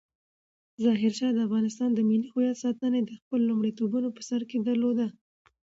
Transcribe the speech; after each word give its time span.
ظاهرشاه 0.83 1.31
د 1.33 1.39
افغانستان 1.47 1.89
د 1.93 1.99
ملي 2.09 2.27
هویت 2.33 2.57
ساتنه 2.63 2.99
د 3.03 3.11
خپلو 3.19 3.43
لومړیتوبونو 3.49 4.07
په 4.15 4.21
سر 4.29 4.41
کې 4.49 4.57
درلودله. 4.67 5.07